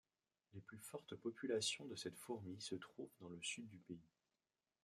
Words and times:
Les 0.55 0.61
plus 0.61 0.79
fortes 0.79 1.13
populations 1.15 1.85
de 1.85 1.95
cette 1.95 2.17
fourmi 2.17 2.59
se 2.59 2.73
trouvent 2.73 3.13
dans 3.19 3.29
le 3.29 3.37
sud 3.43 3.69
du 3.69 3.77
pays. 3.77 4.09